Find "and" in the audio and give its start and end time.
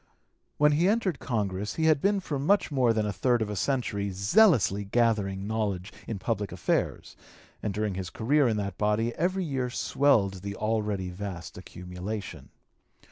7.61-7.71